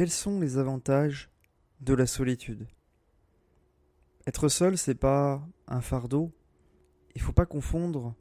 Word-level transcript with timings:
quels 0.00 0.08
sont 0.08 0.40
les 0.40 0.56
avantages 0.56 1.30
de 1.82 1.92
la 1.92 2.06
solitude? 2.06 2.66
Être 4.26 4.48
seul, 4.48 4.78
c'est 4.78 4.94
pas 4.94 5.46
un 5.68 5.82
fardeau. 5.82 6.32
Il 7.14 7.20
faut 7.20 7.34
pas 7.34 7.44
confondre 7.44 8.14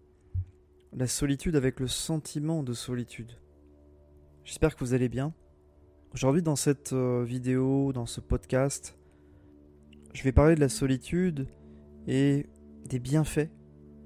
la 0.91 1.07
solitude 1.07 1.55
avec 1.55 1.79
le 1.79 1.87
sentiment 1.87 2.63
de 2.63 2.73
solitude. 2.73 3.39
J'espère 4.43 4.75
que 4.75 4.83
vous 4.83 4.93
allez 4.93 5.07
bien. 5.07 5.33
Aujourd'hui, 6.13 6.41
dans 6.41 6.57
cette 6.57 6.91
euh, 6.91 7.23
vidéo, 7.23 7.93
dans 7.93 8.05
ce 8.05 8.19
podcast, 8.19 8.99
je 10.13 10.21
vais 10.23 10.33
parler 10.33 10.55
de 10.55 10.59
la 10.59 10.67
solitude 10.67 11.47
et 12.07 12.45
des 12.89 12.99
bienfaits 12.99 13.51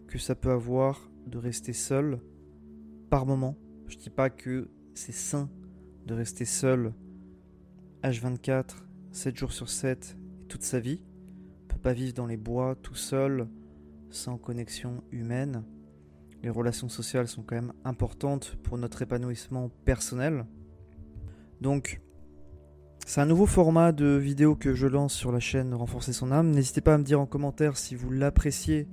que 0.07 0.19
ça 0.19 0.35
peut 0.35 0.51
avoir 0.51 1.09
de 1.25 1.39
rester 1.39 1.73
seul 1.73 2.21
par 3.09 3.25
moment. 3.25 3.57
Je 3.87 3.97
dis 3.97 4.11
pas 4.11 4.29
que 4.29 4.69
c'est 4.93 5.11
sain 5.11 5.49
de 6.05 6.13
rester 6.13 6.45
seul 6.45 6.93
H24, 8.04 8.65
7 9.13 9.37
jours 9.37 9.54
sur 9.54 9.69
7 9.69 10.18
et 10.41 10.47
toute 10.47 10.64
sa 10.64 10.82
vie. 10.82 11.00
On 11.64 11.68
peut 11.73 11.79
pas 11.79 11.93
vivre 11.93 12.14
dans 12.14 12.25
les 12.25 12.36
bois 12.36 12.75
tout 12.75 12.95
seul, 12.95 13.47
sans 14.09 14.37
connexion 14.37 15.01
humaine. 15.11 15.64
Les 16.42 16.50
relations 16.50 16.89
sociales 16.89 17.29
sont 17.29 17.43
quand 17.43 17.55
même 17.55 17.71
importantes 17.86 18.57
pour 18.64 18.78
notre 18.78 19.01
épanouissement 19.01 19.69
personnel. 19.86 20.45
Donc, 21.61 22.01
c'est 23.05 23.21
un 23.21 23.25
nouveau 23.25 23.45
format 23.45 23.93
de 23.93 24.17
vidéo 24.17 24.56
que 24.56 24.73
je 24.73 24.87
lance 24.87 25.14
sur 25.14 25.31
la 25.31 25.39
chaîne 25.39 25.73
Renforcer 25.73 26.11
son 26.11 26.33
âme. 26.33 26.51
N'hésitez 26.51 26.81
pas 26.81 26.95
à 26.95 26.97
me 26.97 27.04
dire 27.06 27.21
en 27.21 27.25
commentaire 27.25 27.78
si 27.78 27.95
vous 27.95 28.11
l'appréciez 28.11 28.89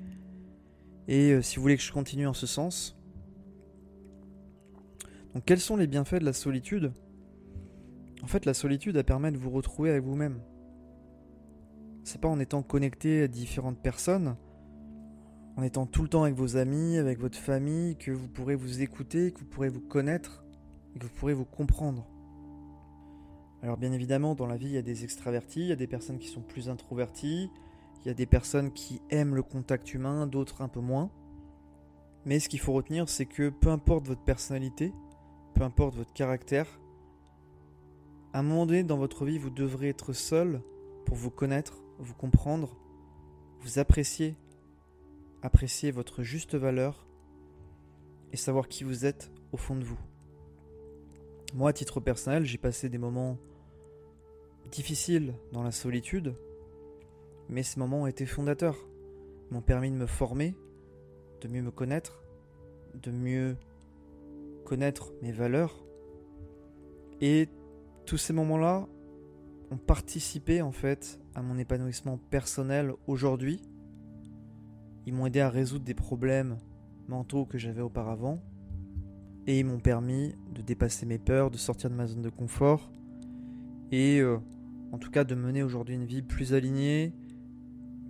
et 1.09 1.33
euh, 1.33 1.43
si 1.43 1.57
vous 1.57 1.63
voulez 1.63 1.77
que 1.77 1.83
je 1.83 1.93
continue 1.93 2.29
en 2.29 2.35
ce 2.35 2.47
sens. 2.47 2.97
Donc, 5.35 5.45
quels 5.45 5.61
sont 5.61 5.77
les 5.77 5.89
bienfaits 5.89 6.21
de 6.21 6.25
la 6.25 6.33
solitude? 6.33 6.93
En 8.23 8.27
fait, 8.27 8.45
la 8.45 8.55
solitude, 8.55 8.97
elle 8.97 9.05
permet 9.05 9.33
de 9.33 9.39
vous 9.39 9.51
retrouver 9.51 9.91
avec 9.91 10.03
vous-même. 10.03 10.41
C'est 12.05 12.21
pas 12.21 12.29
en 12.29 12.41
étant 12.41 12.63
connecté 12.63 13.23
à 13.23 13.29
différentes 13.29 13.79
personnes, 13.79 14.37
en 15.57 15.63
étant 15.63 15.87
tout 15.87 16.03
le 16.03 16.09
temps 16.09 16.23
avec 16.23 16.35
vos 16.35 16.57
amis, 16.57 16.97
avec 16.97 17.19
votre 17.19 17.39
famille, 17.39 17.97
que 17.97 18.11
vous 18.11 18.29
pourrez 18.29 18.55
vous 18.55 18.83
écouter, 18.83 19.33
que 19.33 19.41
vous 19.41 19.47
pourrez 19.47 19.69
vous 19.69 19.81
connaître 19.81 20.45
et 20.95 20.99
que 20.99 21.05
vous 21.05 21.13
pourrez 21.13 21.35
vous 21.35 21.45
comprendre. 21.45 22.07
Alors 23.63 23.77
bien 23.77 23.93
évidemment, 23.93 24.35
dans 24.35 24.47
la 24.47 24.57
vie, 24.57 24.67
il 24.67 24.73
y 24.73 24.79
a 24.79 24.83
des 24.83 25.05
extravertis, 25.05 25.61
il 25.61 25.69
y 25.69 25.73
a 25.73 25.77
des 25.77 25.87
personnes 25.87 26.19
qui 26.19 26.29
sont 26.29 26.41
plus 26.41 26.71
introverties, 26.71 27.51
il 28.03 28.09
y 28.09 28.11
a 28.11 28.15
des 28.15 28.27
personnes 28.27 28.73
qui 28.73 29.03
aiment 29.11 29.35
le 29.35 29.43
contact 29.43 29.93
humain, 29.93 30.27
d'autres 30.27 30.63
un 30.63 30.69
peu 30.69 30.81
moins. 30.81 31.11
Mais 32.25 32.41
ce 32.41 32.49
qu'il 32.49 32.61
faut 32.61 32.73
retenir, 32.73 33.09
c'est 33.09 33.27
que 33.27 33.51
peu 33.51 33.69
importe 33.69 34.07
votre 34.07 34.23
personnalité, 34.23 34.95
peu 35.55 35.63
importe 35.63 35.95
votre 35.95 36.13
caractère, 36.15 36.80
à 38.33 38.41
un 38.41 38.43
moment 38.43 38.67
donné 38.67 38.85
dans 38.85 38.97
votre 38.97 39.25
vie, 39.25 39.39
vous 39.39 39.51
devrez 39.51 39.89
être 39.89 40.13
seul 40.13 40.61
pour 41.05 41.17
vous 41.17 41.31
connaître, 41.31 41.83
vous 41.99 42.15
comprendre, 42.15 42.77
vous 43.61 43.79
apprécier, 43.79 44.37
apprécier 45.43 45.91
votre 45.91 46.23
juste 46.23 46.55
valeur 46.55 47.07
et 48.33 48.37
savoir 48.37 48.69
qui 48.69 48.85
vous 48.85 49.05
êtes 49.05 49.31
au 49.53 49.57
fond 49.57 49.75
de 49.75 49.85
vous. 49.85 49.99
Moi, 51.55 51.71
à 51.71 51.73
titre 51.73 51.99
personnel, 51.99 52.45
j'ai 52.45 52.59
passé 52.59 52.89
des 52.89 52.99
moments 52.99 53.37
difficiles 54.71 55.35
dans 55.53 55.65
la 55.65 55.73
solitude, 55.73 56.35
mais 57.49 57.65
ces 57.65 57.81
moments 57.81 58.03
ont 58.03 58.07
été 58.07 58.27
fondateurs, 58.27 58.79
m'ont 59.51 59.63
permis 59.63 59.91
de 59.91 59.97
me 59.97 60.07
former, 60.07 60.55
de 61.41 61.49
mieux 61.49 61.63
me 61.63 61.73
connaître, 61.73 62.23
de 62.95 63.11
mieux 63.11 63.57
connaître 64.65 65.13
mes 65.23 65.33
valeurs 65.33 65.83
et 67.21 67.49
tous 68.11 68.19
ces 68.19 68.33
moments-là 68.33 68.89
ont 69.71 69.77
participé 69.77 70.63
en 70.63 70.73
fait 70.73 71.21
à 71.37 71.43
mon 71.43 71.57
épanouissement 71.59 72.19
personnel 72.19 72.93
aujourd'hui. 73.07 73.63
Ils 75.07 75.15
m'ont 75.15 75.27
aidé 75.27 75.39
à 75.39 75.49
résoudre 75.49 75.85
des 75.85 75.95
problèmes 75.95 76.59
mentaux 77.07 77.47
que 77.47 77.57
j'avais 77.57 77.83
auparavant 77.83 78.43
et 79.47 79.61
ils 79.61 79.65
m'ont 79.65 79.79
permis 79.79 80.35
de 80.53 80.61
dépasser 80.61 81.07
mes 81.07 81.19
peurs, 81.19 81.53
de 81.53 81.57
sortir 81.57 81.89
de 81.89 81.95
ma 81.95 82.09
zone 82.09 82.23
de 82.23 82.31
confort 82.31 82.91
et 83.93 84.19
euh, 84.19 84.39
en 84.91 84.99
tout 84.99 85.13
cas 85.13 85.23
de 85.23 85.37
mener 85.37 85.63
aujourd'hui 85.63 85.95
une 85.95 86.05
vie 86.05 86.23
plus 86.23 86.53
alignée 86.53 87.15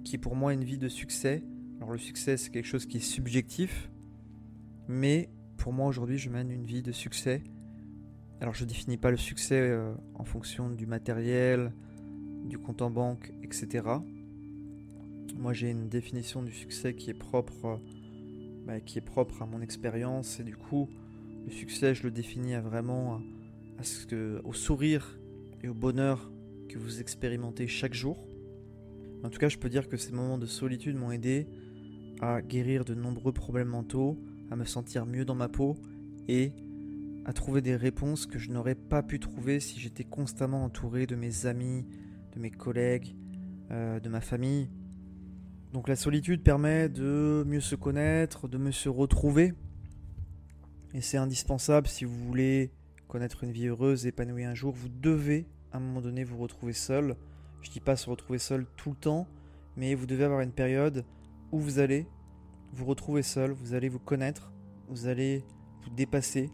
qui 0.02 0.16
est 0.16 0.18
pour 0.18 0.34
moi 0.34 0.54
une 0.54 0.64
vie 0.64 0.78
de 0.78 0.88
succès. 0.88 1.44
Alors 1.76 1.92
le 1.92 1.98
succès 1.98 2.38
c'est 2.38 2.48
quelque 2.48 2.64
chose 2.64 2.86
qui 2.86 2.96
est 2.96 3.00
subjectif 3.00 3.90
mais 4.88 5.28
pour 5.58 5.74
moi 5.74 5.88
aujourd'hui 5.88 6.16
je 6.16 6.30
mène 6.30 6.50
une 6.50 6.64
vie 6.64 6.80
de 6.80 6.90
succès 6.90 7.44
alors 8.40 8.54
je 8.54 8.64
définis 8.64 8.96
pas 8.96 9.10
le 9.10 9.16
succès 9.16 9.60
euh, 9.60 9.92
en 10.14 10.24
fonction 10.24 10.70
du 10.70 10.86
matériel, 10.86 11.72
du 12.44 12.58
compte 12.58 12.80
en 12.80 12.90
banque, 12.90 13.32
etc. 13.42 13.84
Moi 15.36 15.52
j'ai 15.52 15.70
une 15.70 15.88
définition 15.88 16.42
du 16.42 16.52
succès 16.52 16.94
qui 16.94 17.10
est 17.10 17.14
propre, 17.14 17.66
euh, 17.66 17.76
bah, 18.66 18.80
qui 18.80 18.98
est 18.98 19.02
propre 19.02 19.42
à 19.42 19.46
mon 19.46 19.60
expérience 19.60 20.40
et 20.40 20.44
du 20.44 20.56
coup 20.56 20.88
le 21.44 21.50
succès 21.50 21.94
je 21.94 22.04
le 22.04 22.10
définis 22.10 22.54
à 22.54 22.60
vraiment 22.60 23.20
à 23.78 23.82
ce 23.82 24.06
que, 24.06 24.40
au 24.44 24.54
sourire 24.54 25.18
et 25.62 25.68
au 25.68 25.74
bonheur 25.74 26.32
que 26.68 26.78
vous 26.78 27.00
expérimentez 27.00 27.66
chaque 27.66 27.94
jour. 27.94 28.26
En 29.22 29.28
tout 29.28 29.38
cas 29.38 29.48
je 29.50 29.58
peux 29.58 29.68
dire 29.68 29.86
que 29.86 29.98
ces 29.98 30.12
moments 30.12 30.38
de 30.38 30.46
solitude 30.46 30.96
m'ont 30.96 31.12
aidé 31.12 31.46
à 32.22 32.40
guérir 32.40 32.86
de 32.86 32.94
nombreux 32.94 33.32
problèmes 33.32 33.68
mentaux, 33.68 34.18
à 34.50 34.56
me 34.56 34.64
sentir 34.64 35.04
mieux 35.04 35.26
dans 35.26 35.34
ma 35.34 35.48
peau 35.48 35.76
et 36.26 36.52
à 37.30 37.32
trouver 37.32 37.60
des 37.60 37.76
réponses 37.76 38.26
que 38.26 38.40
je 38.40 38.50
n'aurais 38.50 38.74
pas 38.74 39.04
pu 39.04 39.20
trouver 39.20 39.60
si 39.60 39.78
j'étais 39.78 40.02
constamment 40.02 40.64
entouré 40.64 41.06
de 41.06 41.14
mes 41.14 41.46
amis, 41.46 41.86
de 42.34 42.40
mes 42.40 42.50
collègues, 42.50 43.14
euh, 43.70 44.00
de 44.00 44.08
ma 44.08 44.20
famille. 44.20 44.68
Donc 45.72 45.88
la 45.88 45.94
solitude 45.94 46.42
permet 46.42 46.88
de 46.88 47.44
mieux 47.46 47.60
se 47.60 47.76
connaître, 47.76 48.48
de 48.48 48.58
mieux 48.58 48.72
se 48.72 48.88
retrouver. 48.88 49.54
Et 50.92 51.00
c'est 51.00 51.18
indispensable 51.18 51.86
si 51.86 52.04
vous 52.04 52.18
voulez 52.26 52.72
connaître 53.06 53.44
une 53.44 53.52
vie 53.52 53.68
heureuse, 53.68 54.06
épanouie 54.06 54.42
un 54.42 54.56
jour, 54.56 54.74
vous 54.74 54.88
devez 54.88 55.46
à 55.70 55.76
un 55.76 55.80
moment 55.80 56.00
donné 56.00 56.24
vous 56.24 56.36
retrouver 56.36 56.72
seul. 56.72 57.14
Je 57.62 57.70
dis 57.70 57.78
pas 57.78 57.94
se 57.94 58.10
retrouver 58.10 58.40
seul 58.40 58.66
tout 58.76 58.90
le 58.90 58.96
temps, 58.96 59.28
mais 59.76 59.94
vous 59.94 60.06
devez 60.06 60.24
avoir 60.24 60.40
une 60.40 60.50
période 60.50 61.04
où 61.52 61.60
vous 61.60 61.78
allez 61.78 62.08
vous 62.72 62.86
retrouver 62.86 63.22
seul, 63.22 63.52
vous 63.52 63.74
allez 63.74 63.88
vous 63.88 64.00
connaître, 64.00 64.52
vous 64.88 65.06
allez 65.06 65.44
vous 65.84 65.90
dépasser, 65.90 66.50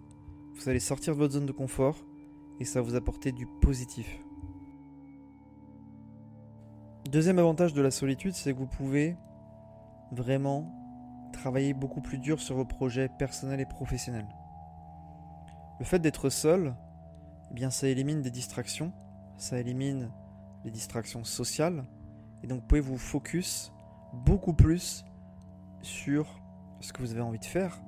vous 0.56 0.68
allez 0.68 0.80
sortir 0.80 1.14
de 1.14 1.18
votre 1.18 1.34
zone 1.34 1.46
de 1.46 1.52
confort 1.52 1.96
et 2.60 2.64
ça 2.64 2.80
va 2.80 2.88
vous 2.88 2.94
apporter 2.94 3.32
du 3.32 3.46
positif. 3.60 4.20
Deuxième 7.10 7.38
avantage 7.38 7.72
de 7.72 7.82
la 7.82 7.90
solitude, 7.90 8.34
c'est 8.34 8.52
que 8.52 8.58
vous 8.58 8.66
pouvez 8.66 9.16
vraiment 10.12 10.72
travailler 11.32 11.74
beaucoup 11.74 12.00
plus 12.00 12.18
dur 12.18 12.40
sur 12.40 12.56
vos 12.56 12.64
projets 12.64 13.08
personnels 13.08 13.60
et 13.60 13.66
professionnels. 13.66 14.26
Le 15.78 15.84
fait 15.84 15.98
d'être 15.98 16.30
seul, 16.30 16.74
eh 17.50 17.54
bien 17.54 17.70
ça 17.70 17.86
élimine 17.86 18.22
des 18.22 18.30
distractions, 18.30 18.92
ça 19.36 19.60
élimine 19.60 20.10
les 20.64 20.70
distractions 20.70 21.22
sociales 21.22 21.84
et 22.42 22.46
donc 22.46 22.60
vous 22.60 22.66
pouvez 22.66 22.80
vous 22.80 22.98
focus 22.98 23.72
beaucoup 24.12 24.54
plus 24.54 25.04
sur 25.82 26.40
ce 26.80 26.92
que 26.92 27.02
vous 27.02 27.12
avez 27.12 27.20
envie 27.20 27.38
de 27.38 27.44
faire, 27.44 27.80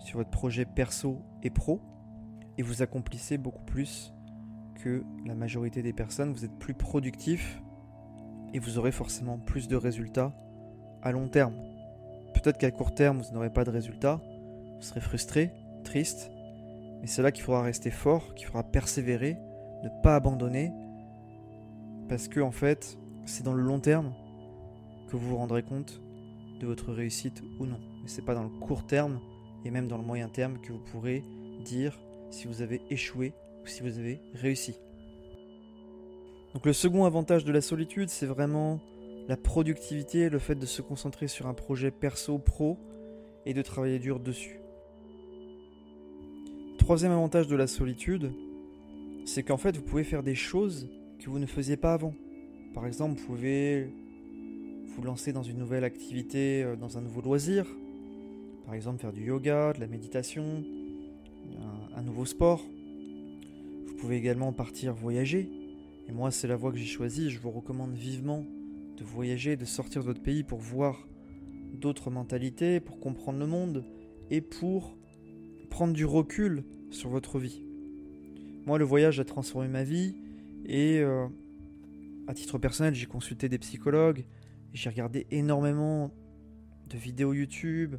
sur 0.00 0.18
votre 0.18 0.30
projet 0.30 0.64
perso 0.64 1.22
et 1.42 1.50
pro 1.50 1.80
et 2.58 2.62
vous 2.62 2.82
accomplissez 2.82 3.38
beaucoup 3.38 3.64
plus 3.64 4.12
que 4.82 5.04
la 5.26 5.34
majorité 5.34 5.82
des 5.82 5.92
personnes. 5.92 6.32
Vous 6.32 6.44
êtes 6.44 6.58
plus 6.58 6.74
productif 6.74 7.60
et 8.52 8.58
vous 8.58 8.78
aurez 8.78 8.92
forcément 8.92 9.38
plus 9.38 9.68
de 9.68 9.76
résultats 9.76 10.32
à 11.02 11.12
long 11.12 11.28
terme. 11.28 11.54
Peut-être 12.34 12.58
qu'à 12.58 12.70
court 12.70 12.94
terme, 12.94 13.20
vous 13.20 13.34
n'aurez 13.34 13.50
pas 13.50 13.64
de 13.64 13.70
résultats, 13.70 14.20
vous 14.76 14.82
serez 14.82 15.00
frustré, 15.00 15.52
triste, 15.84 16.30
mais 17.00 17.06
c'est 17.06 17.22
là 17.22 17.32
qu'il 17.32 17.42
faudra 17.42 17.62
rester 17.62 17.90
fort, 17.90 18.34
qu'il 18.34 18.46
faudra 18.46 18.62
persévérer, 18.62 19.36
ne 19.82 20.02
pas 20.02 20.16
abandonner, 20.16 20.72
parce 22.08 22.28
que 22.28 22.40
en 22.40 22.50
fait, 22.50 22.98
c'est 23.24 23.44
dans 23.44 23.54
le 23.54 23.62
long 23.62 23.80
terme 23.80 24.12
que 25.08 25.16
vous 25.16 25.28
vous 25.28 25.36
rendrez 25.36 25.62
compte 25.62 26.00
de 26.60 26.66
votre 26.66 26.92
réussite 26.92 27.42
ou 27.58 27.66
non. 27.66 27.78
Mais 28.02 28.08
c'est 28.08 28.24
pas 28.24 28.34
dans 28.34 28.42
le 28.42 28.48
court 28.48 28.86
terme 28.86 29.20
et 29.64 29.70
même 29.70 29.88
dans 29.88 29.96
le 29.96 30.04
moyen 30.04 30.28
terme 30.28 30.58
que 30.60 30.72
vous 30.72 30.84
pourrez 30.90 31.24
dire 31.64 31.98
si 32.30 32.46
vous 32.46 32.62
avez 32.62 32.80
échoué 32.90 33.32
ou 33.62 33.66
si 33.66 33.82
vous 33.82 33.98
avez 33.98 34.20
réussi. 34.34 34.74
Donc 36.54 36.66
le 36.66 36.72
second 36.72 37.04
avantage 37.04 37.44
de 37.44 37.52
la 37.52 37.60
solitude, 37.60 38.08
c'est 38.08 38.26
vraiment 38.26 38.80
la 39.28 39.36
productivité, 39.36 40.28
le 40.28 40.38
fait 40.38 40.56
de 40.56 40.66
se 40.66 40.82
concentrer 40.82 41.28
sur 41.28 41.46
un 41.46 41.54
projet 41.54 41.90
perso, 41.90 42.38
pro, 42.38 42.78
et 43.46 43.54
de 43.54 43.62
travailler 43.62 43.98
dur 43.98 44.20
dessus. 44.20 44.58
Troisième 46.78 47.12
avantage 47.12 47.46
de 47.46 47.56
la 47.56 47.66
solitude, 47.66 48.32
c'est 49.24 49.42
qu'en 49.42 49.56
fait 49.56 49.76
vous 49.76 49.82
pouvez 49.82 50.04
faire 50.04 50.22
des 50.22 50.34
choses 50.34 50.88
que 51.18 51.30
vous 51.30 51.38
ne 51.38 51.46
faisiez 51.46 51.76
pas 51.76 51.94
avant. 51.94 52.14
Par 52.74 52.86
exemple, 52.86 53.18
vous 53.18 53.26
pouvez 53.26 53.88
vous 54.86 55.02
lancer 55.02 55.32
dans 55.32 55.42
une 55.42 55.58
nouvelle 55.58 55.84
activité, 55.84 56.62
euh, 56.62 56.76
dans 56.76 56.98
un 56.98 57.00
nouveau 57.00 57.20
loisir. 57.20 57.66
Par 58.64 58.74
exemple, 58.74 59.00
faire 59.00 59.12
du 59.12 59.24
yoga, 59.24 59.72
de 59.72 59.80
la 59.80 59.86
méditation, 59.86 60.64
un, 61.96 62.02
nouveau 62.02 62.24
sport. 62.24 62.64
Vous 63.86 63.94
pouvez 63.94 64.16
également 64.16 64.52
partir 64.52 64.94
voyager. 64.94 65.50
Et 66.08 66.12
moi, 66.12 66.30
c'est 66.30 66.48
la 66.48 66.56
voie 66.56 66.72
que 66.72 66.78
j'ai 66.78 66.86
choisie. 66.86 67.30
Je 67.30 67.38
vous 67.38 67.50
recommande 67.50 67.94
vivement 67.94 68.44
de 68.96 69.04
voyager, 69.04 69.56
de 69.56 69.64
sortir 69.64 70.02
de 70.02 70.06
votre 70.06 70.22
pays 70.22 70.42
pour 70.42 70.58
voir 70.58 71.06
d'autres 71.74 72.10
mentalités, 72.10 72.80
pour 72.80 73.00
comprendre 73.00 73.38
le 73.38 73.46
monde 73.46 73.84
et 74.30 74.40
pour 74.40 74.96
prendre 75.70 75.92
du 75.92 76.04
recul 76.04 76.64
sur 76.90 77.08
votre 77.08 77.38
vie. 77.38 77.62
Moi, 78.66 78.78
le 78.78 78.84
voyage 78.84 79.20
a 79.20 79.24
transformé 79.24 79.68
ma 79.68 79.84
vie 79.84 80.14
et 80.66 80.98
euh, 81.00 81.26
à 82.26 82.34
titre 82.34 82.58
personnel, 82.58 82.94
j'ai 82.94 83.06
consulté 83.06 83.48
des 83.48 83.58
psychologues, 83.58 84.24
j'ai 84.72 84.90
regardé 84.90 85.26
énormément 85.30 86.12
de 86.88 86.98
vidéos 86.98 87.32
YouTube 87.32 87.96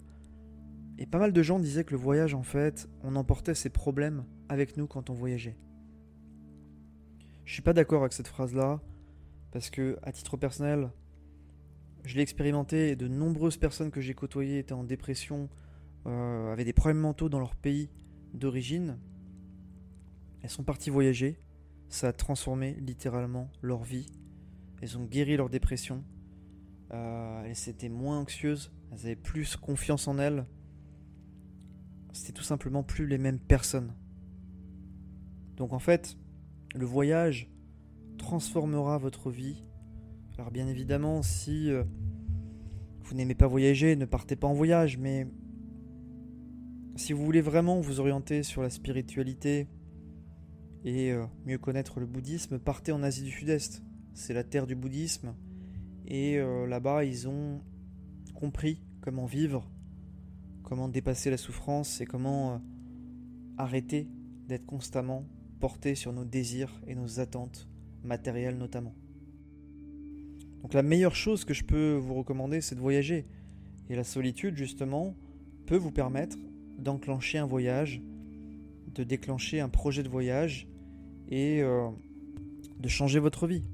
et 0.98 1.06
pas 1.06 1.20
mal 1.20 1.34
de 1.34 1.42
gens 1.42 1.60
disaient 1.60 1.84
que 1.84 1.92
le 1.92 2.00
voyage, 2.00 2.34
en 2.34 2.44
fait, 2.44 2.90
on 3.04 3.16
emportait 3.16 3.56
ses 3.56 3.70
problèmes 3.70 4.26
avec 4.50 4.78
nous 4.78 4.88
quand 4.88 5.10
on 5.10 5.14
voyageait. 5.14 5.58
Je 7.46 7.54
suis 7.54 7.62
pas 7.62 7.74
d'accord 7.74 8.02
avec 8.02 8.14
cette 8.14 8.28
phrase-là 8.28 8.82
parce 9.52 9.70
que, 9.70 9.98
à 10.04 10.12
titre 10.12 10.38
personnel, 10.38 10.92
je 12.04 12.16
l'ai 12.16 12.22
expérimenté 12.22 12.90
et 12.90 12.96
de 12.96 13.08
nombreuses 13.08 13.58
personnes 13.58 13.92
que 13.92 14.02
j'ai 14.02 14.14
côtoyées 14.14 14.60
étaient 14.60 14.74
en 14.74 14.84
dépression, 14.84 15.50
euh, 16.08 16.52
avaient 16.52 16.64
des 16.64 16.74
problèmes 16.74 17.00
mentaux 17.00 17.30
dans 17.30 17.40
leur 17.40 17.56
pays 17.56 17.90
d'origine. 18.34 18.98
Elles 20.42 20.50
sont 20.50 20.64
parties 20.64 20.90
voyager, 20.90 21.40
ça 21.90 22.08
a 22.08 22.14
transformé 22.14 22.76
littéralement 22.80 23.52
leur 23.62 23.84
vie. 23.84 24.08
Elles 24.82 24.98
ont 24.98 25.06
guéri 25.06 25.38
leur 25.38 25.50
dépression. 25.50 26.04
Euh, 26.94 27.44
elles 27.46 27.70
étaient 27.70 27.90
moins 27.90 28.20
anxieuses, 28.20 28.72
elles 28.92 29.00
avaient 29.00 29.16
plus 29.16 29.56
confiance 29.56 30.08
en 30.08 30.18
elles. 30.18 30.46
C'était 32.14 32.34
tout 32.34 32.44
simplement 32.44 32.84
plus 32.84 33.08
les 33.08 33.18
mêmes 33.18 33.40
personnes. 33.40 33.94
Donc 35.58 35.74
en 35.74 35.80
fait, 35.80 36.18
le 36.76 36.86
voyage 36.86 37.52
transformera 38.18 38.98
votre 38.98 39.32
vie. 39.32 39.64
Alors 40.38 40.52
bien 40.52 40.68
évidemment, 40.68 41.22
si 41.22 41.70
euh, 41.70 41.84
vous 43.04 43.16
n'aimez 43.16 43.36
pas 43.36 43.48
voyager, 43.48 43.96
ne 43.96 44.06
partez 44.06 44.36
pas 44.36 44.48
en 44.48 44.54
voyage, 44.54 44.98
mais 44.98 45.28
si 46.96 47.14
vous 47.14 47.24
voulez 47.24 47.42
vraiment 47.42 47.80
vous 47.80 48.00
orienter 48.00 48.44
sur 48.44 48.62
la 48.62 48.70
spiritualité 48.70 49.68
et 50.84 51.12
euh, 51.12 51.26
mieux 51.46 51.58
connaître 51.58 52.00
le 52.00 52.06
bouddhisme, 52.06 52.60
partez 52.60 52.92
en 52.92 53.04
Asie 53.04 53.24
du 53.24 53.32
Sud-Est. 53.32 53.84
C'est 54.14 54.34
la 54.34 54.44
terre 54.44 54.68
du 54.68 54.76
bouddhisme. 54.76 55.34
Et 56.08 56.38
euh, 56.38 56.68
là-bas, 56.68 57.06
ils 57.06 57.28
ont 57.28 57.62
compris 58.34 58.82
comment 59.02 59.26
vivre, 59.26 59.70
comment 60.72 60.88
dépasser 60.88 61.30
la 61.30 61.36
souffrance 61.36 62.00
et 62.00 62.06
comment 62.06 62.62
arrêter 63.58 64.08
d'être 64.48 64.66
constamment 64.66 65.26
porter 65.60 65.96
sur 65.96 66.14
nos 66.14 66.24
désirs 66.24 66.82
et 66.88 66.96
nos 66.96 67.20
attentes 67.20 67.68
matérielles 68.06 68.58
notamment. 68.58 68.96
Donc 70.62 70.74
la 70.74 70.82
meilleure 70.82 71.14
chose 71.14 71.44
que 71.44 71.54
je 71.54 71.66
peux 71.66 71.96
vous 71.96 72.14
recommander, 72.14 72.62
c'est 72.62 72.76
de 72.76 72.80
voyager. 72.80 73.26
Et 73.90 73.98
la 73.98 74.06
solitude, 74.06 74.56
justement, 74.56 75.14
peut 75.66 75.76
vous 75.76 75.92
permettre 75.92 76.38
d'enclencher 76.80 77.38
un 77.38 77.46
voyage, 77.46 78.02
de 78.96 79.04
déclencher 79.04 79.60
un 79.60 79.68
projet 79.68 80.04
de 80.04 80.10
voyage 80.10 80.70
et 81.28 81.62
euh, 81.62 81.90
de 82.80 82.88
changer 82.88 83.20
votre 83.20 83.46
vie. 83.46 83.66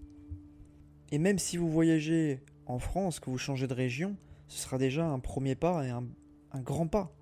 Et 1.11 1.19
même 1.19 1.38
si 1.38 1.57
vous 1.57 1.69
voyagez 1.69 2.39
en 2.65 2.79
France, 2.79 3.19
que 3.19 3.29
vous 3.29 3.38
changez 3.38 3.67
de 3.67 3.75
région, 3.75 4.15
ce 4.47 4.63
sera 4.63 4.79
déjà 4.79 5.07
un 5.07 5.19
premier 5.19 5.53
pas 5.53 5.85
et 5.85 5.91
un, 5.91 6.03
un 6.51 6.61
grand 6.61 6.88
pas. 6.88 7.13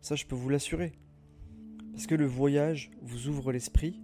Ça, 0.00 0.14
je 0.14 0.26
peux 0.26 0.36
vous 0.36 0.48
l'assurer. 0.48 0.92
Parce 1.92 2.06
que 2.06 2.14
le 2.14 2.26
voyage 2.26 2.90
vous 3.02 3.28
ouvre 3.28 3.52
l'esprit, 3.52 4.02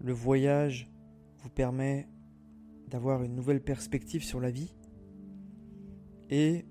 le 0.00 0.12
voyage 0.12 0.90
vous 1.38 1.50
permet 1.50 2.08
d'avoir 2.88 3.22
une 3.22 3.34
nouvelle 3.34 3.62
perspective 3.62 4.24
sur 4.24 4.40
la 4.40 4.50
vie. 4.50 4.74
Et 6.30 6.64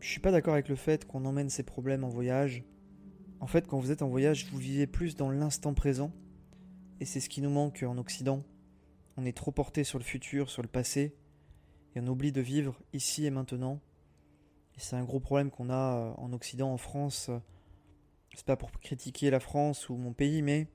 je 0.00 0.08
suis 0.08 0.20
pas 0.20 0.30
d'accord 0.30 0.54
avec 0.54 0.68
le 0.68 0.76
fait 0.76 1.04
qu'on 1.04 1.24
emmène 1.24 1.50
ses 1.50 1.62
problèmes 1.62 2.04
en 2.04 2.08
voyage. 2.08 2.64
En 3.40 3.46
fait, 3.46 3.66
quand 3.66 3.78
vous 3.78 3.90
êtes 3.90 4.02
en 4.02 4.08
voyage, 4.08 4.46
vous 4.50 4.58
vivez 4.58 4.86
plus 4.86 5.16
dans 5.16 5.30
l'instant 5.30 5.74
présent. 5.74 6.12
Et 7.00 7.04
c'est 7.04 7.20
ce 7.20 7.28
qui 7.28 7.42
nous 7.42 7.50
manque 7.50 7.84
en 7.86 7.98
Occident. 7.98 8.42
On 9.16 9.24
est 9.24 9.36
trop 9.36 9.52
porté 9.52 9.84
sur 9.84 9.98
le 9.98 10.04
futur, 10.04 10.50
sur 10.50 10.62
le 10.62 10.68
passé. 10.68 11.14
Et 11.94 12.00
on 12.00 12.06
oublie 12.06 12.32
de 12.32 12.40
vivre 12.40 12.80
ici 12.92 13.26
et 13.26 13.30
maintenant. 13.30 13.80
Et 14.76 14.80
c'est 14.80 14.96
un 14.96 15.04
gros 15.04 15.20
problème 15.20 15.50
qu'on 15.50 15.70
a 15.70 16.14
en 16.18 16.32
Occident, 16.32 16.72
en 16.72 16.76
France 16.76 17.30
c'est 18.36 18.46
pas 18.46 18.56
pour 18.56 18.70
critiquer 18.70 19.30
la 19.30 19.40
France 19.40 19.88
ou 19.88 19.96
mon 19.96 20.12
pays, 20.12 20.42
mais 20.42 20.68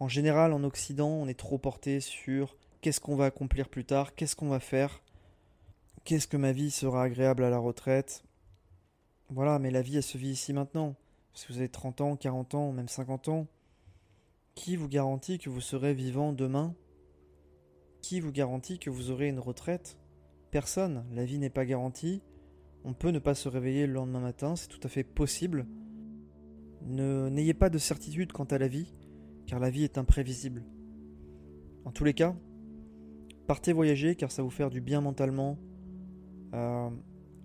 en 0.00 0.08
général 0.08 0.52
en 0.52 0.64
Occident, 0.64 1.08
on 1.08 1.28
est 1.28 1.38
trop 1.38 1.56
porté 1.56 2.00
sur 2.00 2.56
qu'est-ce 2.80 3.00
qu'on 3.00 3.16
va 3.16 3.26
accomplir 3.26 3.68
plus 3.68 3.84
tard, 3.84 4.14
qu'est-ce 4.14 4.34
qu'on 4.34 4.48
va 4.48 4.58
faire, 4.58 5.02
qu'est-ce 6.02 6.26
que 6.26 6.36
ma 6.36 6.50
vie 6.50 6.72
sera 6.72 7.04
agréable 7.04 7.44
à 7.44 7.50
la 7.50 7.58
retraite. 7.58 8.24
Voilà, 9.30 9.58
mais 9.60 9.70
la 9.70 9.82
vie, 9.82 9.96
elle 9.96 10.02
se 10.02 10.18
vit 10.18 10.30
ici 10.30 10.52
maintenant. 10.52 10.96
Si 11.32 11.46
vous 11.48 11.58
avez 11.58 11.68
30 11.68 12.00
ans, 12.00 12.16
40 12.16 12.54
ans, 12.54 12.72
même 12.72 12.88
50 12.88 13.28
ans, 13.28 13.46
qui 14.54 14.76
vous 14.76 14.88
garantit 14.88 15.38
que 15.38 15.50
vous 15.50 15.60
serez 15.60 15.94
vivant 15.94 16.32
demain? 16.32 16.74
Qui 18.02 18.20
vous 18.20 18.32
garantit 18.32 18.78
que 18.78 18.90
vous 18.90 19.10
aurez 19.10 19.28
une 19.28 19.40
retraite? 19.40 19.96
Personne. 20.50 21.06
La 21.12 21.24
vie 21.24 21.38
n'est 21.38 21.50
pas 21.50 21.64
garantie. 21.64 22.20
On 22.84 22.92
peut 22.92 23.10
ne 23.10 23.18
pas 23.18 23.34
se 23.34 23.48
réveiller 23.48 23.86
le 23.86 23.94
lendemain 23.94 24.20
matin, 24.20 24.56
c'est 24.56 24.68
tout 24.68 24.80
à 24.84 24.88
fait 24.88 25.04
possible. 25.04 25.66
N'ayez 26.82 27.54
pas 27.54 27.70
de 27.70 27.78
certitude 27.78 28.32
quant 28.32 28.44
à 28.44 28.58
la 28.58 28.68
vie, 28.68 28.92
car 29.46 29.58
la 29.58 29.70
vie 29.70 29.84
est 29.84 29.96
imprévisible. 29.96 30.64
En 31.86 31.92
tous 31.92 32.04
les 32.04 32.12
cas, 32.12 32.36
partez 33.46 33.72
voyager 33.72 34.16
car 34.16 34.30
ça 34.30 34.42
vous 34.42 34.50
faire 34.50 34.68
du 34.68 34.82
bien 34.82 35.00
mentalement. 35.00 35.58
Euh, 36.54 36.90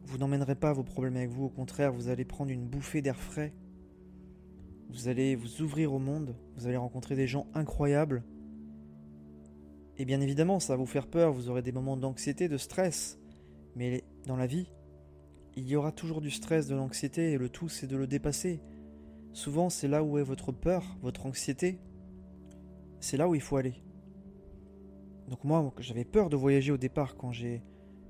vous 0.03 0.17
n'emmènerez 0.17 0.55
pas 0.55 0.73
vos 0.73 0.83
problèmes 0.83 1.15
avec 1.15 1.29
vous, 1.29 1.45
au 1.45 1.49
contraire, 1.49 1.93
vous 1.93 2.09
allez 2.09 2.25
prendre 2.25 2.51
une 2.51 2.67
bouffée 2.67 3.01
d'air 3.01 3.19
frais. 3.19 3.53
Vous 4.89 5.07
allez 5.07 5.35
vous 5.35 5.61
ouvrir 5.61 5.93
au 5.93 5.99
monde, 5.99 6.35
vous 6.57 6.67
allez 6.67 6.77
rencontrer 6.77 7.15
des 7.15 7.27
gens 7.27 7.47
incroyables. 7.53 8.23
Et 9.97 10.03
bien 10.03 10.19
évidemment, 10.19 10.59
ça 10.59 10.73
va 10.73 10.77
vous 10.77 10.85
faire 10.85 11.07
peur, 11.07 11.31
vous 11.31 11.49
aurez 11.49 11.61
des 11.61 11.71
moments 11.71 11.95
d'anxiété, 11.95 12.49
de 12.49 12.57
stress. 12.57 13.19
Mais 13.75 14.03
dans 14.25 14.35
la 14.35 14.47
vie, 14.47 14.71
il 15.59 15.67
y 15.67 15.75
aura 15.75 15.91
toujours 15.91 16.21
du 16.21 16.31
stress, 16.31 16.67
de 16.67 16.75
l'anxiété, 16.75 17.33
et 17.33 17.37
le 17.37 17.49
tout 17.49 17.69
c'est 17.69 17.87
de 17.87 17.97
le 17.97 18.07
dépasser. 18.07 18.61
Souvent, 19.33 19.69
c'est 19.69 19.87
là 19.87 20.03
où 20.03 20.17
est 20.17 20.23
votre 20.23 20.51
peur, 20.51 20.97
votre 21.01 21.25
anxiété. 21.25 21.79
C'est 22.99 23.17
là 23.17 23.29
où 23.29 23.35
il 23.35 23.41
faut 23.41 23.57
aller. 23.57 23.75
Donc 25.27 25.43
moi, 25.43 25.71
j'avais 25.77 26.05
peur 26.05 26.29
de 26.29 26.35
voyager 26.35 26.71
au 26.71 26.77
départ 26.77 27.15
quand 27.15 27.31
j'ai 27.31 27.61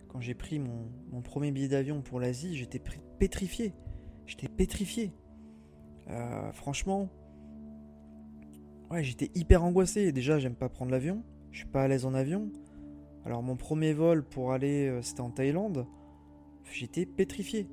quand 0.08 0.22
j'ai 0.22 0.34
pris 0.34 0.60
mon, 0.60 1.22
premier 1.22 1.52
billet 1.52 1.68
d'avion 1.68 2.02
pour 2.02 2.20
l'Asie, 2.20 2.58
j'étais 2.58 2.82
pétrifié. 3.20 3.74
J'étais 4.26 4.48
pétrifié. 4.48 5.14
Euh, 6.10 6.52
franchement, 6.52 7.10
ouais, 8.90 9.04
j'étais 9.04 9.30
hyper 9.36 9.64
angoissé. 9.64 10.12
Déjà, 10.12 10.40
j'aime 10.40 10.56
pas 10.56 10.68
prendre 10.68 10.90
l'avion. 10.90 11.24
Je 11.52 11.60
suis 11.60 11.68
pas 11.68 11.84
à 11.84 11.88
l'aise 11.88 12.06
en 12.06 12.16
avion. 12.16 12.52
Alors 13.24 13.44
mon 13.44 13.56
premier 13.56 13.94
vol 13.94 14.24
pour 14.24 14.52
aller, 14.54 14.88
euh, 14.88 15.02
c'était 15.04 15.22
en 15.22 15.30
Thaïlande. 15.30 15.86
J'étais 16.72 17.06
pétrifié. 17.06 17.68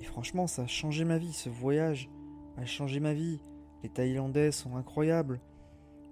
Et 0.00 0.04
franchement, 0.04 0.46
ça 0.46 0.62
a 0.62 0.66
changé 0.66 1.04
ma 1.04 1.18
vie. 1.18 1.32
Ce 1.32 1.48
voyage 1.48 2.10
a 2.56 2.66
changé 2.66 3.00
ma 3.00 3.14
vie. 3.14 3.40
Les 3.82 3.88
Thaïlandais 3.88 4.52
sont 4.52 4.76
incroyables. 4.76 5.40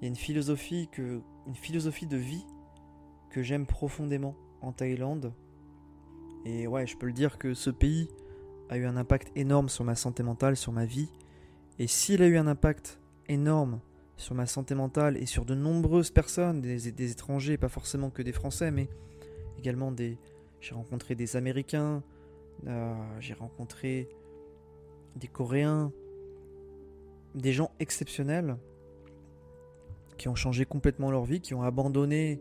Il 0.00 0.04
y 0.04 0.06
a 0.06 0.08
une 0.08 0.16
philosophie, 0.16 0.88
que, 0.90 1.20
une 1.46 1.54
philosophie 1.54 2.06
de 2.06 2.16
vie 2.16 2.44
que 3.30 3.42
j'aime 3.42 3.66
profondément 3.66 4.34
en 4.60 4.72
Thaïlande. 4.72 5.32
Et 6.44 6.66
ouais, 6.66 6.86
je 6.86 6.96
peux 6.96 7.06
le 7.06 7.12
dire 7.12 7.38
que 7.38 7.54
ce 7.54 7.70
pays 7.70 8.08
a 8.68 8.76
eu 8.76 8.84
un 8.84 8.96
impact 8.96 9.30
énorme 9.36 9.68
sur 9.68 9.84
ma 9.84 9.94
santé 9.94 10.22
mentale, 10.22 10.56
sur 10.56 10.72
ma 10.72 10.84
vie. 10.84 11.08
Et 11.78 11.86
s'il 11.86 12.22
a 12.22 12.26
eu 12.26 12.36
un 12.36 12.46
impact 12.46 12.98
énorme 13.28 13.80
sur 14.16 14.34
ma 14.34 14.46
santé 14.46 14.74
mentale 14.74 15.16
et 15.16 15.26
sur 15.26 15.44
de 15.44 15.54
nombreuses 15.54 16.10
personnes, 16.10 16.60
des, 16.60 16.90
des 16.92 17.10
étrangers, 17.12 17.56
pas 17.56 17.68
forcément 17.68 18.10
que 18.10 18.22
des 18.22 18.32
Français, 18.32 18.70
mais 18.70 18.88
également 19.58 19.92
des... 19.92 20.18
J'ai 20.62 20.76
rencontré 20.76 21.16
des 21.16 21.34
Américains, 21.34 22.04
euh, 22.68 22.94
j'ai 23.18 23.34
rencontré 23.34 24.08
des 25.16 25.26
Coréens, 25.26 25.90
des 27.34 27.52
gens 27.52 27.72
exceptionnels 27.80 28.56
qui 30.18 30.28
ont 30.28 30.36
changé 30.36 30.64
complètement 30.64 31.10
leur 31.10 31.24
vie, 31.24 31.40
qui 31.40 31.52
ont 31.54 31.64
abandonné 31.64 32.40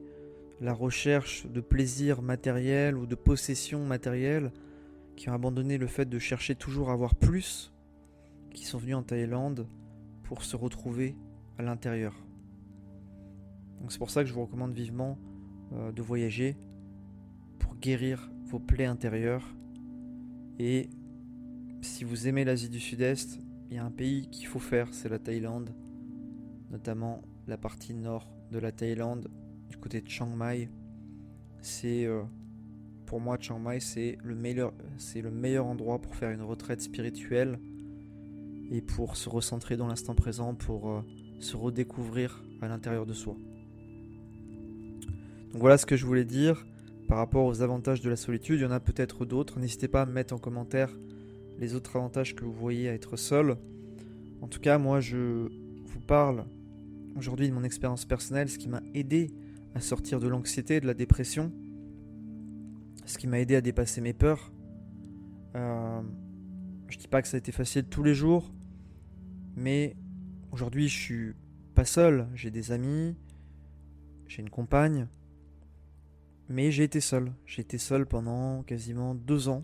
la 0.59 0.71
recherche 0.71 1.47
de 1.47 1.61
plaisir 1.61 2.21
matériel 2.21 2.95
ou 2.95 3.07
de 3.07 3.15
possession 3.15 3.83
matérielle, 3.83 4.51
qui 5.15 5.27
ont 5.31 5.33
abandonné 5.33 5.79
le 5.79 5.87
fait 5.87 6.05
de 6.05 6.19
chercher 6.19 6.53
toujours 6.53 6.91
à 6.91 6.93
avoir 6.93 7.15
plus, 7.15 7.73
qui 8.53 8.65
sont 8.65 8.77
venus 8.77 8.97
en 8.97 9.01
Thaïlande 9.01 9.65
pour 10.21 10.43
se 10.43 10.55
retrouver 10.55 11.15
à 11.57 11.63
l'intérieur. 11.63 12.13
Donc 13.79 13.91
c'est 13.91 13.97
pour 13.97 14.11
ça 14.11 14.21
que 14.21 14.29
je 14.29 14.33
vous 14.35 14.43
recommande 14.43 14.73
vivement 14.73 15.17
euh, 15.73 15.91
de 15.91 16.03
voyager 16.03 16.55
guérir 17.81 18.31
vos 18.45 18.59
plaies 18.59 18.85
intérieures 18.85 19.55
et 20.59 20.89
si 21.81 22.03
vous 22.03 22.27
aimez 22.27 22.45
l'Asie 22.45 22.69
du 22.69 22.79
Sud-Est, 22.79 23.39
il 23.69 23.75
y 23.75 23.79
a 23.79 23.83
un 23.83 23.89
pays 23.89 24.29
qu'il 24.29 24.45
faut 24.45 24.59
faire, 24.59 24.87
c'est 24.91 25.09
la 25.09 25.17
Thaïlande, 25.17 25.73
notamment 26.69 27.23
la 27.47 27.57
partie 27.57 27.95
nord 27.95 28.31
de 28.51 28.59
la 28.59 28.71
Thaïlande, 28.71 29.31
du 29.69 29.77
côté 29.77 30.01
de 30.01 30.07
Chiang 30.07 30.35
Mai. 30.35 30.69
C'est 31.61 32.05
euh, 32.05 32.21
pour 33.07 33.19
moi 33.19 33.37
Chiang 33.39 33.59
Mai, 33.59 33.79
c'est 33.79 34.19
le 34.23 34.35
meilleur, 34.35 34.73
c'est 34.97 35.21
le 35.21 35.31
meilleur 35.31 35.65
endroit 35.65 35.99
pour 35.99 36.15
faire 36.15 36.29
une 36.29 36.43
retraite 36.43 36.81
spirituelle 36.81 37.59
et 38.69 38.81
pour 38.81 39.17
se 39.17 39.27
recentrer 39.27 39.77
dans 39.77 39.87
l'instant 39.87 40.13
présent, 40.13 40.53
pour 40.53 40.91
euh, 40.91 41.01
se 41.39 41.57
redécouvrir 41.57 42.43
à 42.61 42.67
l'intérieur 42.67 43.07
de 43.07 43.13
soi. 43.13 43.35
Donc 45.51 45.59
voilà 45.59 45.79
ce 45.79 45.87
que 45.87 45.95
je 45.95 46.05
voulais 46.05 46.25
dire 46.25 46.65
par 47.11 47.17
rapport 47.17 47.45
aux 47.45 47.61
avantages 47.61 47.99
de 47.99 48.09
la 48.09 48.15
solitude. 48.15 48.61
Il 48.61 48.63
y 48.63 48.65
en 48.65 48.71
a 48.71 48.79
peut-être 48.79 49.25
d'autres. 49.25 49.59
N'hésitez 49.59 49.89
pas 49.89 50.03
à 50.03 50.05
mettre 50.05 50.33
en 50.33 50.37
commentaire 50.37 50.97
les 51.59 51.75
autres 51.75 51.97
avantages 51.97 52.35
que 52.35 52.45
vous 52.45 52.53
voyez 52.53 52.87
à 52.87 52.93
être 52.93 53.17
seul. 53.17 53.57
En 54.41 54.47
tout 54.47 54.61
cas, 54.61 54.77
moi, 54.77 55.01
je 55.01 55.49
vous 55.83 55.99
parle 55.99 56.45
aujourd'hui 57.17 57.49
de 57.49 57.53
mon 57.53 57.65
expérience 57.65 58.05
personnelle, 58.05 58.47
ce 58.47 58.57
qui 58.57 58.69
m'a 58.69 58.81
aidé 58.93 59.29
à 59.75 59.81
sortir 59.81 60.21
de 60.21 60.29
l'anxiété, 60.29 60.79
de 60.79 60.87
la 60.87 60.93
dépression, 60.93 61.51
ce 63.05 63.17
qui 63.17 63.27
m'a 63.27 63.41
aidé 63.41 63.57
à 63.57 63.61
dépasser 63.61 63.99
mes 63.99 64.13
peurs. 64.13 64.53
Euh, 65.57 66.01
je 66.87 66.97
dis 66.97 67.09
pas 67.09 67.21
que 67.21 67.27
ça 67.27 67.35
a 67.35 67.39
été 67.39 67.51
facile 67.51 67.83
tous 67.83 68.03
les 68.03 68.15
jours, 68.15 68.53
mais 69.57 69.97
aujourd'hui, 70.53 70.87
je 70.87 70.97
suis 70.97 71.33
pas 71.75 71.83
seul. 71.83 72.29
J'ai 72.35 72.51
des 72.51 72.71
amis, 72.71 73.17
j'ai 74.29 74.41
une 74.41 74.49
compagne, 74.49 75.09
mais 76.49 76.71
j'ai 76.71 76.83
été 76.83 76.99
seul. 76.99 77.31
J'ai 77.45 77.61
été 77.61 77.77
seul 77.77 78.05
pendant 78.05 78.63
quasiment 78.63 79.15
deux 79.15 79.49
ans. 79.49 79.63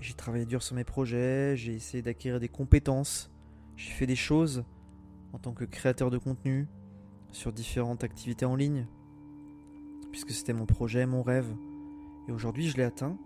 J'ai 0.00 0.14
travaillé 0.14 0.46
dur 0.46 0.62
sur 0.62 0.76
mes 0.76 0.84
projets, 0.84 1.56
j'ai 1.56 1.74
essayé 1.74 2.02
d'acquérir 2.02 2.38
des 2.38 2.48
compétences, 2.48 3.32
j'ai 3.76 3.90
fait 3.90 4.06
des 4.06 4.16
choses 4.16 4.64
en 5.32 5.38
tant 5.38 5.52
que 5.52 5.64
créateur 5.64 6.10
de 6.10 6.18
contenu 6.18 6.68
sur 7.32 7.52
différentes 7.52 8.04
activités 8.04 8.46
en 8.46 8.54
ligne, 8.54 8.86
puisque 10.12 10.30
c'était 10.30 10.52
mon 10.52 10.66
projet, 10.66 11.04
mon 11.04 11.22
rêve. 11.22 11.52
Et 12.28 12.32
aujourd'hui, 12.32 12.68
je 12.68 12.76
l'ai 12.76 12.84
atteint 12.84 13.18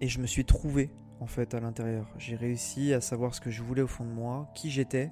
et 0.00 0.08
je 0.08 0.20
me 0.20 0.26
suis 0.26 0.44
trouvé 0.44 0.90
en 1.20 1.26
fait 1.26 1.54
à 1.54 1.60
l'intérieur. 1.60 2.06
J'ai 2.18 2.36
réussi 2.36 2.92
à 2.92 3.00
savoir 3.00 3.34
ce 3.34 3.40
que 3.40 3.50
je 3.50 3.62
voulais 3.62 3.82
au 3.82 3.86
fond 3.86 4.04
de 4.04 4.10
moi, 4.10 4.50
qui 4.54 4.70
j'étais. 4.70 5.10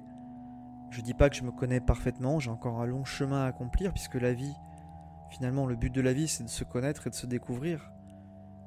Je 0.91 1.01
dis 1.01 1.13
pas 1.13 1.29
que 1.29 1.35
je 1.35 1.43
me 1.43 1.51
connais 1.51 1.79
parfaitement, 1.79 2.39
j'ai 2.39 2.49
encore 2.49 2.81
un 2.81 2.85
long 2.85 3.05
chemin 3.05 3.43
à 3.43 3.47
accomplir 3.47 3.93
puisque 3.93 4.15
la 4.15 4.33
vie, 4.33 4.53
finalement, 5.29 5.65
le 5.65 5.75
but 5.75 5.93
de 5.93 6.01
la 6.01 6.13
vie, 6.13 6.27
c'est 6.27 6.43
de 6.43 6.49
se 6.49 6.63
connaître 6.63 7.07
et 7.07 7.09
de 7.09 7.15
se 7.15 7.25
découvrir. 7.25 7.91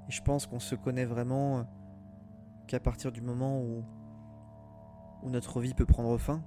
Et 0.09 0.13
je 0.13 0.23
pense 0.23 0.47
qu'on 0.47 0.61
se 0.61 0.75
connaît 0.75 1.05
vraiment 1.05 1.67
qu'à 2.67 2.81
partir 2.81 3.13
du 3.13 3.21
moment 3.21 3.61
où, 3.61 3.85
notre 5.29 5.61
vie 5.61 5.75
peut 5.75 5.87
prendre 5.87 6.19
fin. 6.19 6.43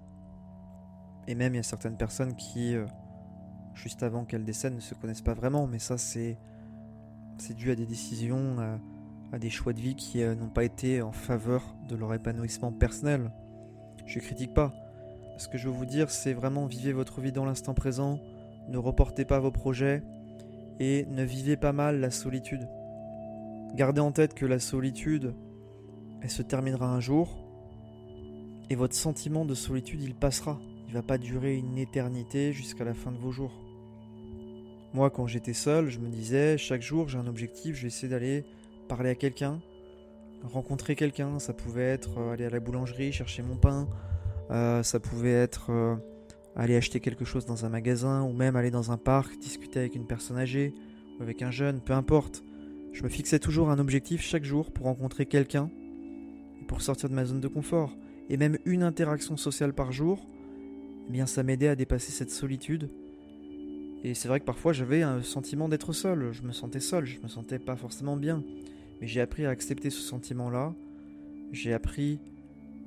Et 1.28 1.36
même 1.36 1.54
il 1.54 1.58
y 1.58 1.60
a 1.60 1.64
certaines 1.64 1.98
personnes 1.98 2.36
qui, 2.36 2.76
euh, 2.76 2.86
juste 3.74 4.04
avant 4.04 4.26
qu'elles 4.26 4.44
décèdent, 4.44 4.76
ne 4.76 4.82
se 4.82 4.94
connaissent 4.96 5.22
pas 5.22 5.34
vraiment, 5.34 5.66
mais 5.66 5.80
ça 5.80 5.98
c'est 5.98 6.38
dû 7.56 7.72
à 7.72 7.76
des 7.76 7.86
décisions, 7.86 8.58
à, 9.32 9.40
des 9.40 9.50
choix 9.50 9.74
de 9.74 9.80
vie 9.80 9.96
qui 9.96 10.24
euh, 10.24 10.36
n'ont 10.36 10.50
pas 10.50 10.64
été 10.64 11.02
en 11.02 11.12
faveur 11.12 11.76
de 11.88 11.96
leur 11.96 12.14
épanouissement 12.14 12.72
personnel. 12.72 13.32
Je 14.06 14.20
critique 14.20 14.54
pas. 14.54 14.74
Ce 15.38 15.48
que 15.48 15.58
je 15.58 15.68
veux 15.68 15.76
vous 15.76 15.86
dire, 15.86 16.10
c'est 16.10 16.34
vraiment 16.34 16.66
vivez 16.66 16.94
votre 16.94 17.22
vie 17.22 17.32
dans 17.32 17.46
l'instant 17.46 17.74
présent, 17.74 18.20
ne 18.70 18.78
reportez 18.78 19.26
pas 19.26 19.40
vos 19.40 19.52
projets 19.52 20.04
et 20.80 21.06
ne 21.06 21.24
vivez 21.24 21.58
pas 21.58 21.74
mal 21.74 22.00
la 22.00 22.12
solitude. 22.12 22.68
Gardez 23.76 24.02
en 24.02 24.12
tête 24.12 24.34
que 24.34 24.46
la 24.46 24.60
solitude, 24.60 25.34
elle 26.22 26.30
se 26.30 26.42
terminera 26.42 26.88
un 26.88 27.00
jour, 27.00 27.46
et 28.70 28.76
votre 28.76 28.96
sentiment 28.96 29.46
de 29.46 29.54
solitude, 29.54 30.02
il 30.02 30.16
passera. 30.16 30.60
Il 30.88 30.94
va 30.94 31.04
pas 31.04 31.18
durer 31.18 31.56
une 31.56 31.78
éternité 31.78 32.52
jusqu'à 32.52 32.84
la 32.84 32.94
fin 32.94 33.12
de 33.12 33.18
vos 33.18 33.32
jours. 33.32 33.54
Moi, 34.94 35.10
quand 35.10 35.28
j'étais 35.28 35.54
seul, 35.54 35.90
je 35.90 36.00
me 36.00 36.08
disais, 36.08 36.58
chaque 36.58 36.82
jour, 36.82 37.10
j'ai 37.10 37.18
un 37.18 37.28
objectif, 37.28 37.76
je 37.76 37.84
vais 37.84 37.88
essayer 37.90 38.08
d'aller 38.08 38.46
parler 38.88 39.10
à 39.10 39.16
quelqu'un, 39.16 39.62
rencontrer 40.44 40.96
quelqu'un. 40.96 41.38
Ça 41.40 41.54
pouvait 41.54 41.84
être 41.84 42.18
euh, 42.18 42.34
aller 42.34 42.46
à 42.46 42.50
la 42.50 42.60
boulangerie, 42.60 43.12
chercher 43.12 43.44
mon 43.44 43.58
pain. 43.58 43.88
Euh, 44.52 44.84
ça 44.84 45.00
pouvait 45.00 45.34
être 45.34 45.72
euh, 45.72 45.96
aller 46.56 46.76
acheter 46.76 47.00
quelque 47.00 47.26
chose 47.26 47.46
dans 47.46 47.66
un 47.66 47.70
magasin, 47.70 48.24
ou 48.24 48.34
même 48.34 48.56
aller 48.56 48.72
dans 48.72 48.92
un 48.92 48.98
parc, 48.98 49.38
discuter 49.40 49.80
avec 49.80 49.96
une 49.96 50.08
personne 50.08 50.38
âgée, 50.38 50.74
ou 51.20 51.24
avec 51.24 51.42
un 51.42 51.52
jeune, 51.52 51.82
peu 51.82 51.94
importe. 51.94 52.44
Je 52.94 53.04
me 53.04 53.10
fixais 53.10 53.40
toujours 53.40 53.70
un 53.70 53.80
objectif 53.80 54.22
chaque 54.22 54.46
jour 54.46 54.72
pour 54.72 54.86
rencontrer 54.86 55.26
quelqu'un 55.26 55.70
pour 56.68 56.82
sortir 56.82 57.10
de 57.10 57.14
ma 57.14 57.26
zone 57.26 57.42
de 57.42 57.48
confort. 57.48 57.96
Et 58.30 58.38
même 58.38 58.58
une 58.66 58.84
interaction 58.84 59.38
sociale 59.38 59.74
par 59.74 59.92
jour, 59.92 60.28
eh 61.08 61.12
bien 61.12 61.26
ça 61.26 61.44
m'aidait 61.44 61.68
à 61.68 61.76
dépasser 61.76 62.12
cette 62.12 62.32
solitude. 62.32 62.90
Et 64.04 64.14
c'est 64.14 64.28
vrai 64.28 64.40
que 64.40 64.46
parfois 64.46 64.74
j'avais 64.74 65.02
un 65.02 65.22
sentiment 65.22 65.70
d'être 65.70 65.94
seul, 65.94 66.32
je 66.32 66.44
me 66.44 66.52
sentais 66.52 66.80
seul, 66.80 67.06
je 67.06 67.20
me 67.22 67.28
sentais 67.28 67.60
pas 67.60 67.76
forcément 67.76 68.18
bien. 68.18 68.44
Mais 69.02 69.08
j'ai 69.08 69.22
appris 69.22 69.46
à 69.46 69.50
accepter 69.50 69.90
ce 69.90 70.02
sentiment-là. 70.02 70.74
J'ai 71.52 71.74
appris 71.74 72.20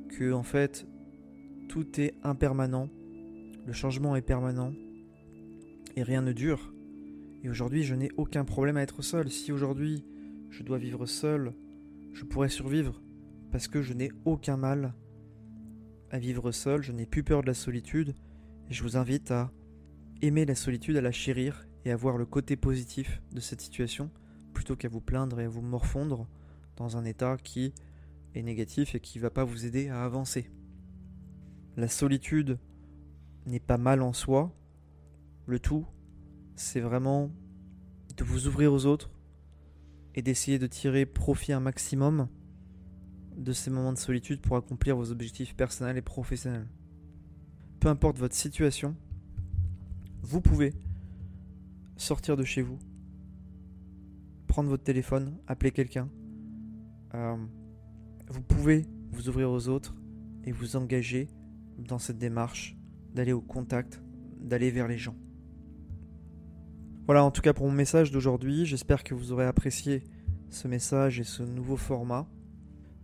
que 0.08 0.32
en 0.32 0.42
fait 0.42 0.86
tout 1.68 2.00
est 2.00 2.14
impermanent, 2.22 2.88
le 3.68 3.74
changement 3.74 4.16
est 4.16 4.22
permanent 4.22 4.72
et 5.94 6.02
rien 6.02 6.22
ne 6.22 6.32
dure. 6.32 6.72
Et 7.44 7.50
aujourd'hui, 7.50 7.82
je 7.82 7.94
n'ai 7.94 8.10
aucun 8.16 8.46
problème 8.46 8.78
à 8.78 8.82
être 8.82 9.02
seul. 9.02 9.30
Si 9.30 9.52
aujourd'hui 9.52 10.06
je 10.48 10.62
dois 10.62 10.78
vivre 10.78 11.04
seul, 11.04 11.52
je 12.14 12.24
pourrais 12.24 12.48
survivre 12.48 13.02
parce 13.52 13.68
que 13.68 13.82
je 13.82 13.92
n'ai 13.92 14.10
aucun 14.24 14.56
mal 14.56 14.94
à 16.10 16.18
vivre 16.18 16.50
seul, 16.50 16.82
je 16.82 16.92
n'ai 16.92 17.04
plus 17.04 17.22
peur 17.22 17.42
de 17.42 17.46
la 17.46 17.52
solitude, 17.52 18.14
et 18.70 18.72
je 18.72 18.82
vous 18.82 18.96
invite 18.96 19.30
à 19.32 19.52
aimer 20.22 20.46
la 20.46 20.54
solitude, 20.54 20.96
à 20.96 21.02
la 21.02 21.12
chérir 21.12 21.68
et 21.84 21.90
à 21.90 21.96
voir 21.96 22.16
le 22.16 22.24
côté 22.24 22.56
positif 22.56 23.20
de 23.32 23.40
cette 23.40 23.60
situation, 23.60 24.10
plutôt 24.54 24.76
qu'à 24.76 24.88
vous 24.88 25.02
plaindre 25.02 25.40
et 25.40 25.44
à 25.44 25.48
vous 25.50 25.60
morfondre 25.60 26.26
dans 26.76 26.96
un 26.96 27.04
état 27.04 27.36
qui 27.36 27.74
est 28.34 28.42
négatif 28.42 28.94
et 28.94 29.00
qui 29.00 29.18
ne 29.18 29.24
va 29.24 29.30
pas 29.30 29.44
vous 29.44 29.66
aider 29.66 29.90
à 29.90 30.04
avancer. 30.04 30.48
La 31.76 31.88
solitude 31.88 32.58
n'est 33.48 33.60
pas 33.60 33.78
mal 33.78 34.02
en 34.02 34.12
soi, 34.12 34.54
le 35.46 35.58
tout, 35.58 35.86
c'est 36.56 36.80
vraiment 36.80 37.30
de 38.16 38.24
vous 38.24 38.46
ouvrir 38.46 38.72
aux 38.72 38.86
autres 38.86 39.10
et 40.14 40.22
d'essayer 40.22 40.58
de 40.58 40.66
tirer 40.66 41.06
profit 41.06 41.52
un 41.52 41.60
maximum 41.60 42.28
de 43.36 43.52
ces 43.52 43.70
moments 43.70 43.92
de 43.92 43.98
solitude 43.98 44.40
pour 44.40 44.56
accomplir 44.56 44.96
vos 44.96 45.12
objectifs 45.12 45.54
personnels 45.54 45.96
et 45.96 46.02
professionnels. 46.02 46.66
Peu 47.80 47.88
importe 47.88 48.18
votre 48.18 48.34
situation, 48.34 48.96
vous 50.22 50.40
pouvez 50.40 50.74
sortir 51.96 52.36
de 52.36 52.44
chez 52.44 52.62
vous, 52.62 52.78
prendre 54.48 54.68
votre 54.68 54.82
téléphone, 54.82 55.38
appeler 55.46 55.70
quelqu'un. 55.70 56.08
Euh, 57.14 57.36
vous 58.28 58.42
pouvez 58.42 58.86
vous 59.12 59.28
ouvrir 59.28 59.50
aux 59.50 59.68
autres 59.68 59.94
et 60.44 60.52
vous 60.52 60.76
engager 60.76 61.28
dans 61.78 61.98
cette 61.98 62.18
démarche 62.18 62.77
d'aller 63.14 63.32
au 63.32 63.40
contact, 63.40 64.00
d'aller 64.40 64.70
vers 64.70 64.88
les 64.88 64.98
gens. 64.98 65.16
Voilà 67.06 67.24
en 67.24 67.30
tout 67.30 67.40
cas 67.40 67.52
pour 67.52 67.66
mon 67.66 67.72
message 67.72 68.10
d'aujourd'hui. 68.10 68.66
J'espère 68.66 69.02
que 69.02 69.14
vous 69.14 69.32
aurez 69.32 69.46
apprécié 69.46 70.04
ce 70.50 70.68
message 70.68 71.20
et 71.20 71.24
ce 71.24 71.42
nouveau 71.42 71.76
format. 71.76 72.28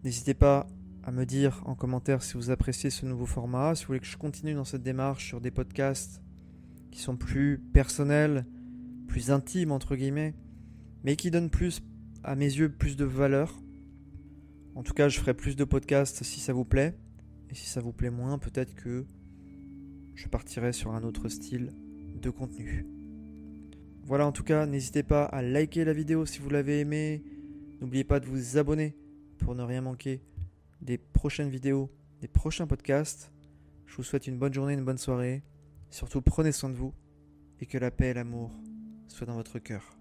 N'hésitez 0.03 0.35
pas 0.35 0.67
à 1.03 1.11
me 1.11 1.25
dire 1.25 1.63
en 1.67 1.75
commentaire 1.75 2.23
si 2.23 2.35
vous 2.35 2.51
appréciez 2.51 2.91
ce 2.91 3.07
nouveau 3.07 3.27
format, 3.27 3.75
si 3.75 3.85
vous 3.85 3.89
voulez 3.89 4.01
que 4.01 4.07
je 4.07 4.17
continue 4.17 4.55
dans 4.55 4.65
cette 4.65 4.83
démarche 4.83 5.27
sur 5.27 5.41
des 5.41 5.51
podcasts 5.51 6.23
qui 6.91 7.01
sont 7.01 7.17
plus 7.17 7.59
personnels, 7.73 8.47
plus 9.09 9.31
intimes 9.31 9.73
entre 9.73 9.97
guillemets, 9.97 10.35
mais 11.03 11.17
qui 11.17 11.31
donnent 11.31 11.51
plus, 11.51 11.83
à 12.23 12.37
mes 12.37 12.47
yeux, 12.47 12.71
plus 12.71 12.97
de 12.97 13.05
valeur. 13.05 13.61
En 14.75 14.83
tout 14.83 14.95
cas, 14.95 15.09
je 15.09 15.19
ferai 15.19 15.35
plus 15.35 15.57
de 15.57 15.65
podcasts 15.65 16.25
si 16.25 16.41
ça 16.41 16.53
vous 16.53 16.65
plaît, 16.65 16.97
et 17.51 17.55
si 17.55 17.67
ça 17.67 17.81
vous 17.81 17.93
plaît 17.93 18.11
moins, 18.11 18.39
peut-être 18.39 18.75
que 18.75 19.07
je 20.15 20.29
partirai 20.29 20.73
sur 20.73 20.93
un 20.93 21.03
autre 21.03 21.29
style 21.29 21.73
de 22.21 22.31
contenu. 22.31 22.87
Voilà, 24.03 24.27
en 24.27 24.33
tout 24.33 24.45
cas, 24.45 24.67
n'hésitez 24.67 25.03
pas 25.03 25.25
à 25.25 25.43
liker 25.43 25.85
la 25.85 25.93
vidéo 25.93 26.27
si 26.27 26.39
vous 26.39 26.51
l'avez 26.51 26.81
aimé. 26.81 27.23
N'oubliez 27.81 28.05
pas 28.05 28.21
de 28.21 28.27
vous 28.27 28.59
abonner 28.59 28.97
pour 29.39 29.55
ne 29.55 29.63
rien 29.63 29.81
manquer 29.81 30.23
des 30.81 30.99
prochaines 30.99 31.49
vidéos, 31.49 31.91
des 32.21 32.29
prochains 32.29 32.67
podcasts. 32.67 33.33
Je 33.87 33.97
vous 33.97 34.03
souhaite 34.03 34.27
une 34.27 34.39
bonne 34.39 34.53
journée, 34.53 34.75
une 34.75 34.85
bonne 34.85 34.99
soirée. 34.99 35.43
Surtout 35.91 36.21
prenez 36.21 36.53
soin 36.53 36.71
de 36.71 36.75
vous 36.75 36.93
et 37.61 37.67
que 37.67 37.79
la 37.79 37.91
paix 37.91 38.11
et 38.11 38.15
l'amour 38.15 38.51
soient 39.09 39.27
dans 39.27 39.37
votre 39.37 39.59
cœur. 39.59 39.97